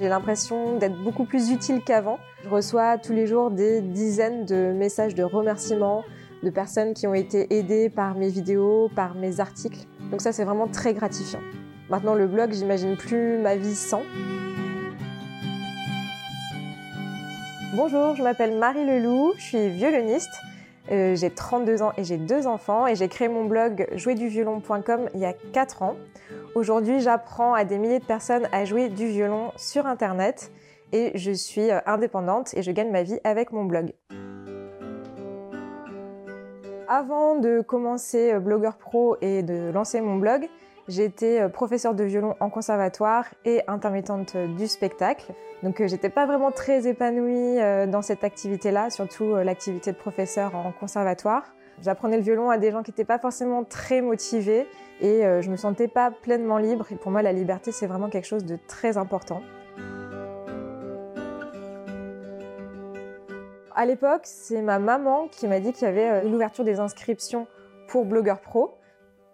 [0.00, 2.20] J'ai l'impression d'être beaucoup plus utile qu'avant.
[2.44, 6.04] Je reçois tous les jours des dizaines de messages de remerciements
[6.44, 9.86] de personnes qui ont été aidées par mes vidéos, par mes articles.
[10.12, 11.40] Donc ça, c'est vraiment très gratifiant.
[11.90, 14.02] Maintenant, le blog, j'imagine plus ma vie sans.
[17.74, 20.42] Bonjour, je m'appelle Marie Leloup, je suis violoniste.
[20.90, 25.20] Euh, j'ai 32 ans et j'ai deux enfants et j'ai créé mon blog jouerduviolon.com il
[25.20, 25.96] y a 4 ans.
[26.54, 30.50] Aujourd'hui, j'apprends à des milliers de personnes à jouer du violon sur Internet
[30.92, 33.92] et je suis euh, indépendante et je gagne ma vie avec mon blog.
[36.88, 40.48] Avant de commencer euh, Blogueur Pro et de lancer mon blog,
[40.88, 45.34] J'étais euh, professeure de violon en conservatoire et intermittente du spectacle.
[45.62, 50.56] Donc euh, j'étais pas vraiment très épanouie euh, dans cette activité-là, surtout l'activité de professeur
[50.56, 51.44] en conservatoire.
[51.82, 54.66] J'apprenais le violon à des gens qui n'étaient pas forcément très motivés
[55.00, 56.86] et je me sentais pas pleinement libre.
[56.90, 59.42] Et pour moi, la liberté, c'est vraiment quelque chose de très important.
[63.76, 67.46] À l'époque, c'est ma maman qui m'a dit qu'il y avait l'ouverture des inscriptions
[67.86, 68.77] pour Blogueur Pro.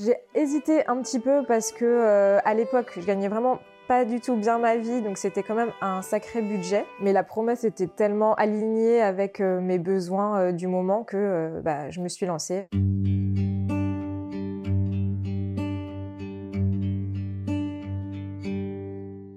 [0.00, 4.20] J'ai hésité un petit peu parce que euh, à l'époque, je gagnais vraiment pas du
[4.20, 6.84] tout bien ma vie, donc c'était quand même un sacré budget.
[7.00, 11.90] Mais la promesse était tellement alignée avec euh, mes besoins euh, du moment que bah,
[11.90, 12.68] je me suis lancée.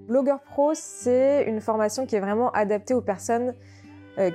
[0.06, 3.52] Blogueur Pro, c'est une formation qui est vraiment adaptée aux personnes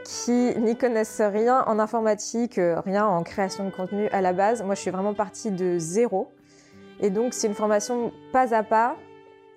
[0.04, 4.64] qui n'y connaissent rien en informatique, euh, rien en création de contenu à la base.
[4.64, 6.32] Moi, je suis vraiment partie de zéro.
[7.00, 8.96] Et donc, c'est une formation pas à pas.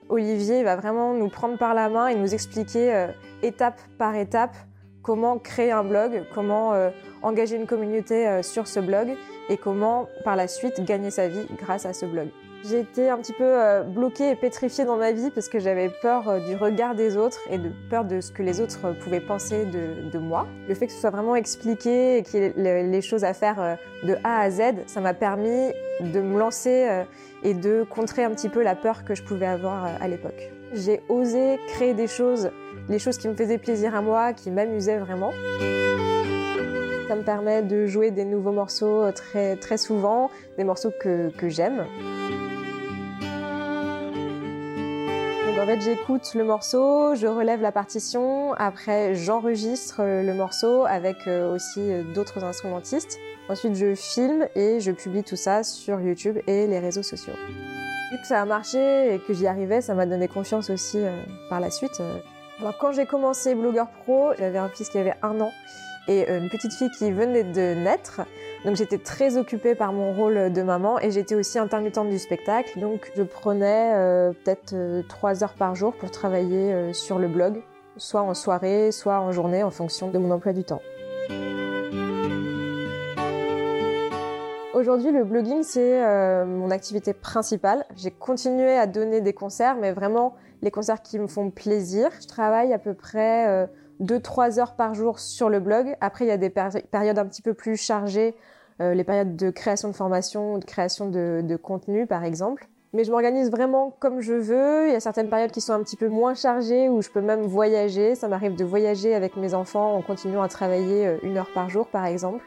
[0.08, 3.06] Olivier va vraiment nous prendre par la main et nous expliquer euh,
[3.42, 4.56] étape par étape
[5.02, 6.74] comment créer un blog, comment
[7.22, 9.16] engager une communauté sur ce blog
[9.48, 12.28] et comment par la suite gagner sa vie grâce à ce blog.
[12.62, 15.88] J'ai été un petit peu euh, bloquée et pétrifiée dans ma vie parce que j'avais
[16.02, 18.92] peur euh, du regard des autres et de peur de ce que les autres euh,
[18.92, 20.46] pouvaient penser de, moi.
[20.68, 23.78] Le fait que ce soit vraiment expliqué et qu'il y ait les choses à faire
[24.02, 27.04] de A à Z, ça m'a permis de me lancer
[27.42, 30.52] et de contrer un petit peu la peur que je pouvais avoir à l'époque.
[30.74, 32.50] J'ai osé créer des choses,
[32.90, 35.32] les choses qui me faisaient plaisir à moi, qui m'amusaient vraiment.
[37.08, 41.48] Ça me permet de jouer des nouveaux morceaux très, très souvent, des morceaux que, que
[41.48, 41.86] j'aime.
[45.80, 52.02] J'écoute le morceau, je relève la partition, après j'enregistre le morceau avec euh, aussi euh,
[52.14, 53.18] d'autres instrumentistes.
[53.48, 57.32] Ensuite, je filme et je publie tout ça sur YouTube et les réseaux sociaux.
[58.10, 61.22] Vu que ça a marché et que j'y arrivais, ça m'a donné confiance aussi euh,
[61.48, 62.00] par la suite.
[62.60, 65.52] Alors quand j'ai commencé Blogueur Pro, j'avais un fils qui avait un an
[66.08, 68.22] et une petite fille qui venait de naître.
[68.64, 72.78] Donc j'étais très occupée par mon rôle de maman et j'étais aussi intermittente du spectacle.
[72.78, 77.26] Donc je prenais euh, peut-être euh, trois heures par jour pour travailler euh, sur le
[77.26, 77.62] blog,
[77.96, 80.82] soit en soirée, soit en journée en fonction de mon emploi du temps.
[84.74, 86.00] Aujourd'hui, le blogging, c'est
[86.46, 87.84] mon activité principale.
[87.96, 92.08] J'ai continué à donner des concerts, mais vraiment les concerts qui me font plaisir.
[92.22, 93.68] Je travaille à peu près
[94.00, 95.96] 2-3 heures par jour sur le blog.
[96.00, 98.34] Après, il y a des périodes un petit peu plus chargées,
[98.80, 102.68] euh, les périodes de création de formation, de création de, de contenu, par exemple.
[102.92, 104.88] Mais je m'organise vraiment comme je veux.
[104.88, 107.20] Il y a certaines périodes qui sont un petit peu moins chargées, où je peux
[107.20, 108.14] même voyager.
[108.14, 111.68] Ça m'arrive de voyager avec mes enfants en continuant à travailler euh, une heure par
[111.68, 112.44] jour, par exemple.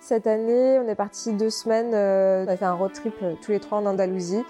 [0.00, 1.92] Cette année, on est parti deux semaines.
[1.92, 4.44] Euh, on a fait un road trip tous les trois en Andalousie.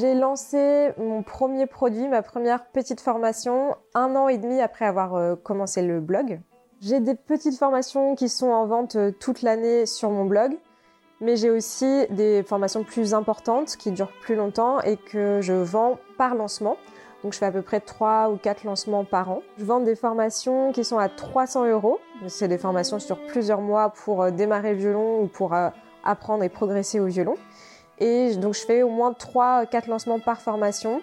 [0.00, 5.14] J'ai lancé mon premier produit, ma première petite formation, un an et demi après avoir
[5.14, 6.40] euh, commencé le blog.
[6.80, 10.58] J'ai des petites formations qui sont en vente euh, toute l'année sur mon blog,
[11.20, 15.98] mais j'ai aussi des formations plus importantes qui durent plus longtemps et que je vends
[16.18, 16.76] par lancement.
[17.22, 19.42] Donc je fais à peu près 3 ou 4 lancements par an.
[19.58, 22.00] Je vends des formations qui sont à 300 euros.
[22.26, 25.54] C'est des formations sur plusieurs mois pour euh, démarrer le violon ou pour
[26.02, 27.36] apprendre et progresser au violon.
[27.98, 31.02] Et donc je fais au moins 3-4 lancements par formation.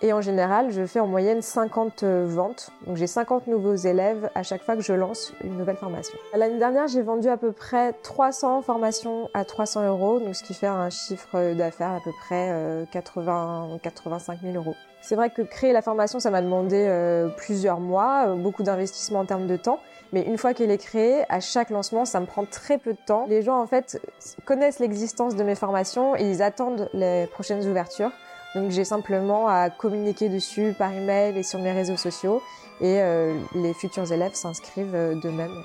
[0.00, 2.70] Et en général, je fais en moyenne 50 euh, ventes.
[2.86, 6.16] Donc j'ai 50 nouveaux élèves à chaque fois que je lance une nouvelle formation.
[6.34, 10.54] L'année dernière, j'ai vendu à peu près 300 formations à 300 euros, donc ce qui
[10.54, 14.74] fait un chiffre d'affaires à peu près 80 85 000 euros.
[15.00, 19.20] C'est vrai que créer la formation, ça m'a demandé euh, plusieurs mois, euh, beaucoup d'investissement
[19.20, 19.78] en termes de temps.
[20.12, 22.98] Mais une fois qu'elle est créée, à chaque lancement, ça me prend très peu de
[23.06, 23.26] temps.
[23.28, 24.00] Les gens, en fait,
[24.44, 28.10] connaissent l'existence de mes formations et ils attendent les prochaines ouvertures.
[28.54, 32.42] Donc j'ai simplement à communiquer dessus par email et sur mes réseaux sociaux
[32.80, 35.62] et euh, les futurs élèves s'inscrivent euh, d'eux-mêmes.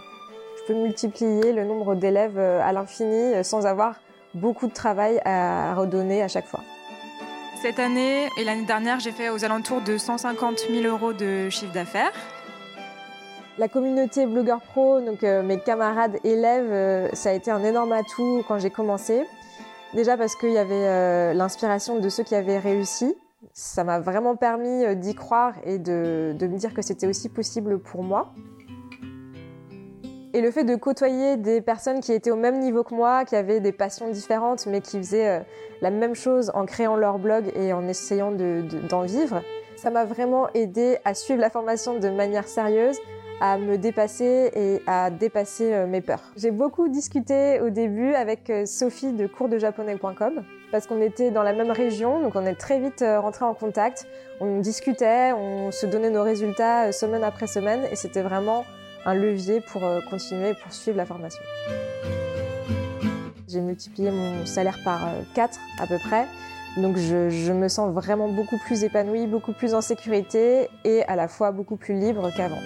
[0.60, 3.96] Je peux multiplier le nombre d'élèves euh, à l'infini sans avoir
[4.34, 6.62] beaucoup de travail à redonner à chaque fois.
[7.62, 11.72] Cette année et l'année dernière, j'ai fait aux alentours de 150 000 euros de chiffre
[11.72, 12.12] d'affaires.
[13.60, 17.92] La communauté Blogueur Pro, donc euh, mes camarades élèves, euh, ça a été un énorme
[17.92, 19.24] atout quand j'ai commencé.
[19.94, 23.16] Déjà parce qu'il y avait euh, l'inspiration de ceux qui avaient réussi.
[23.52, 28.02] Ça m'a vraiment permis d'y croire et de, me dire que c'était aussi possible pour
[28.02, 28.34] moi.
[30.34, 33.36] Et le fait de côtoyer des personnes qui étaient au même niveau que moi, qui
[33.36, 35.46] avaient des passions différentes, mais qui faisaient
[35.82, 39.44] la même chose en créant leur blog et en essayant d'en de, d'en vivre,
[39.76, 42.98] ça m'a vraiment aidé à suivre la formation de manière sérieuse,
[43.42, 46.22] à me dépasser et à dépasser euh, mes peurs.
[46.38, 51.54] J'ai beaucoup discuté au début avec euh, Sophie de coursdejaponais.com parce qu'on était dans la
[51.54, 54.08] même région, donc on est très vite euh, rentré en contact.
[54.40, 58.66] On discutait, on se donnait nos résultats semaine après semaine et c'était vraiment
[59.06, 61.44] un levier pour continuer et poursuivre la formation.
[63.48, 65.02] J'ai multiplié mon salaire par
[65.36, 66.26] 4 à peu près.
[66.78, 71.28] Donc je, me sens vraiment beaucoup plus épanouie, beaucoup plus en sécurité et à la
[71.28, 72.62] fois beaucoup plus libre qu'avant.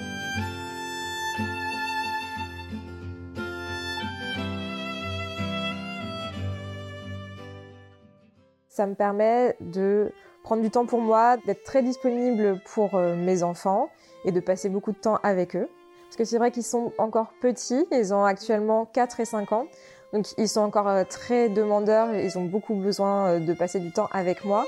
[8.77, 10.11] Ça me permet de
[10.43, 13.89] prendre du temps pour moi, d'être très disponible pour euh, mes enfants
[14.23, 15.67] et de passer beaucoup de temps avec eux.
[16.03, 19.65] Parce que c'est vrai qu'ils sont encore petits, ils ont actuellement 4 et 5 ans,
[20.13, 23.91] donc ils sont encore euh, très demandeurs, ils ont beaucoup besoin euh, de passer du
[23.91, 24.63] temps avec moi.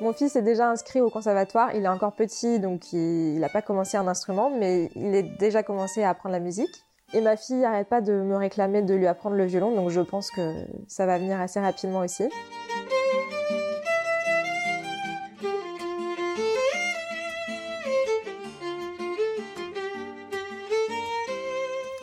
[0.00, 3.62] Mon fils est déjà inscrit au conservatoire, il est encore petit, donc il n'a pas
[3.62, 6.84] commencé un instrument, mais il a déjà commencé à apprendre la musique.
[7.12, 10.00] Et ma fille n'arrête pas de me réclamer de lui apprendre le violon, donc je
[10.00, 10.54] pense que
[10.86, 12.28] ça va venir assez rapidement aussi.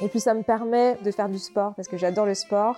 [0.02, 2.78] Et puis ça me permet de faire du sport parce que j'adore le sport.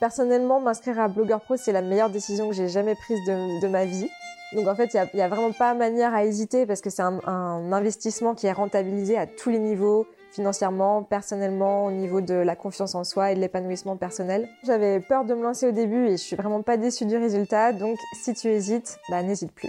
[0.00, 3.84] Personnellement, m'inscrire à Blogueur Pro, c'est la meilleure décision que j'ai jamais prise de, ma
[3.84, 4.08] vie.
[4.54, 7.72] Donc en fait, il n'y a, vraiment pas manière à hésiter parce que c'est un,
[7.72, 12.94] investissement qui est rentabilisé à tous les niveaux, financièrement, personnellement, au niveau de la confiance
[12.94, 14.48] en soi et de l'épanouissement personnel.
[14.64, 17.74] J'avais peur de me lancer au début et je suis vraiment pas déçue du résultat,
[17.74, 19.68] donc si tu hésites, bah n'hésite plus.